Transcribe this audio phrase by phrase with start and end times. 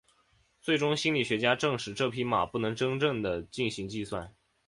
[0.59, 4.33] 最终心理学家证实这匹马不能真正地进行计算。